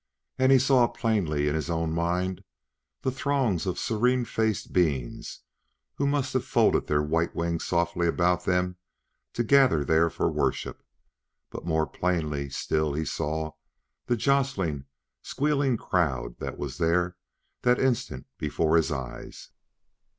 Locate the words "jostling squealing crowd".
14.17-16.39